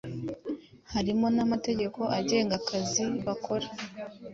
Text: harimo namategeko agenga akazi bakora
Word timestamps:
harimo 0.93 1.25
namategeko 1.35 1.99
agenga 2.19 2.53
akazi 2.61 3.03
bakora 3.25 3.67